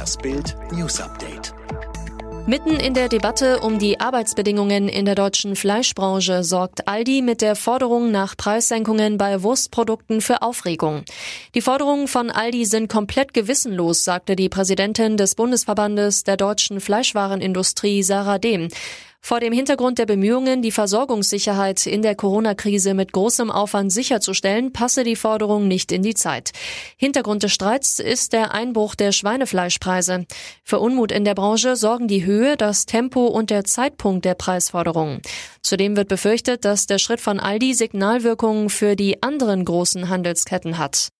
[0.00, 1.52] Das Bild News Update.
[2.46, 7.54] Mitten in der Debatte um die Arbeitsbedingungen in der deutschen Fleischbranche sorgt Aldi mit der
[7.54, 11.02] Forderung nach Preissenkungen bei Wurstprodukten für Aufregung.
[11.54, 18.02] Die Forderungen von Aldi sind komplett gewissenlos, sagte die Präsidentin des Bundesverbandes der deutschen Fleischwarenindustrie
[18.02, 18.68] Sarah Dehm.
[19.22, 25.04] Vor dem Hintergrund der Bemühungen, die Versorgungssicherheit in der Corona-Krise mit großem Aufwand sicherzustellen, passe
[25.04, 26.50] die Forderung nicht in die Zeit.
[26.96, 30.26] Hintergrund des Streits ist der Einbruch der Schweinefleischpreise.
[30.64, 35.20] Für Unmut in der Branche sorgen die Höhe, das Tempo und der Zeitpunkt der Preisforderungen.
[35.62, 41.10] Zudem wird befürchtet, dass der Schritt von Aldi Signalwirkungen für die anderen großen Handelsketten hat.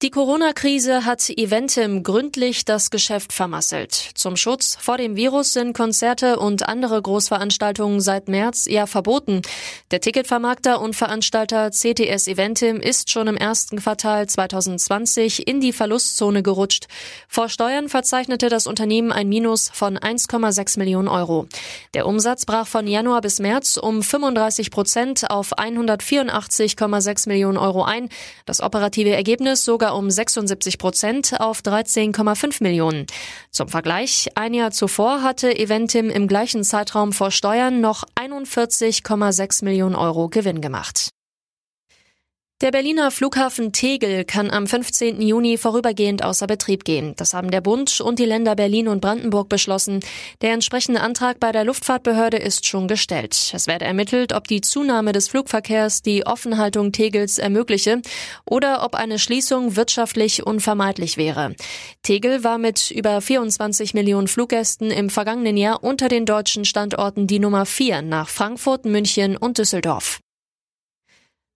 [0.00, 4.10] Die Corona-Krise hat Eventim gründlich das Geschäft vermasselt.
[4.14, 9.42] Zum Schutz vor dem Virus sind Konzerte und andere Großveranstaltungen seit März eher verboten.
[9.90, 16.44] Der Ticketvermarkter und Veranstalter CTS Eventim ist schon im ersten Quartal 2020 in die Verlustzone
[16.44, 16.86] gerutscht.
[17.26, 21.48] Vor Steuern verzeichnete das Unternehmen ein Minus von 1,6 Millionen Euro.
[21.94, 28.08] Der Umsatz brach von Januar bis März um 35 Prozent auf 184,6 Millionen Euro ein.
[28.46, 33.06] Das operative Ergebnis sogar sogar um 76 Prozent auf 13,5 Millionen.
[33.50, 39.94] Zum Vergleich, ein Jahr zuvor hatte Eventim im gleichen Zeitraum vor Steuern noch 41,6 Millionen
[39.94, 41.10] Euro Gewinn gemacht.
[42.60, 45.22] Der Berliner Flughafen Tegel kann am 15.
[45.22, 47.14] Juni vorübergehend außer Betrieb gehen.
[47.16, 50.00] Das haben der Bund und die Länder Berlin und Brandenburg beschlossen.
[50.40, 53.52] Der entsprechende Antrag bei der Luftfahrtbehörde ist schon gestellt.
[53.54, 58.02] Es werde ermittelt, ob die Zunahme des Flugverkehrs die Offenhaltung Tegels ermögliche
[58.44, 61.54] oder ob eine Schließung wirtschaftlich unvermeidlich wäre.
[62.02, 67.38] Tegel war mit über 24 Millionen Fluggästen im vergangenen Jahr unter den deutschen Standorten die
[67.38, 70.18] Nummer vier nach Frankfurt, München und Düsseldorf.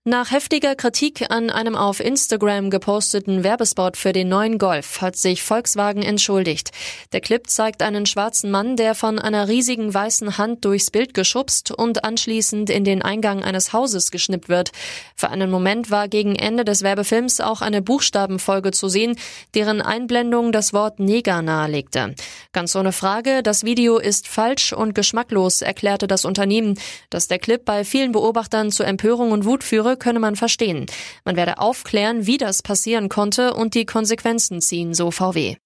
[0.04, 5.44] Nach heftiger Kritik an einem auf Instagram geposteten Werbespot für den neuen Golf hat sich
[5.44, 6.72] Volkswagen entschuldigt.
[7.12, 11.70] Der Clip zeigt einen schwarzen Mann, der von einer riesigen weißen Hand durchs Bild geschubst
[11.70, 14.72] und anschließend in den Eingang eines Hauses geschnippt wird.
[15.14, 19.14] Für einen Moment war gegen Ende des Werbefilms auch eine Buchstabenfolge zu sehen,
[19.54, 22.16] deren Einblendung das Wort Neger nahelegte.
[22.52, 26.76] Ganz ohne Frage, das Video ist falsch und geschmacklos, erklärte das Unternehmen,
[27.08, 30.86] dass der Clip bei vielen Beobachtern zu Empörung und Wut führe könne man verstehen.
[31.24, 35.56] Man werde aufklären, wie das passieren konnte und die Konsequenzen ziehen, so VW.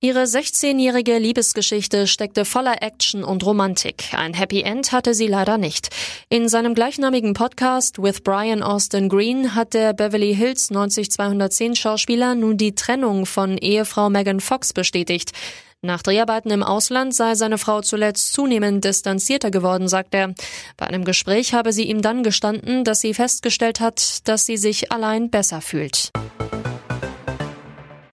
[0.00, 4.14] Ihre 16-jährige Liebesgeschichte steckte voller Action und Romantik.
[4.14, 5.88] Ein Happy End hatte sie leider nicht.
[6.28, 12.56] In seinem gleichnamigen Podcast With Brian Austin Green hat der Beverly Hills 90210 Schauspieler nun
[12.56, 15.32] die Trennung von Ehefrau Megan Fox bestätigt.
[15.80, 20.34] Nach Dreharbeiten im Ausland sei seine Frau zuletzt zunehmend distanzierter geworden, sagt er.
[20.76, 24.90] Bei einem Gespräch habe sie ihm dann gestanden, dass sie festgestellt hat, dass sie sich
[24.90, 26.10] allein besser fühlt.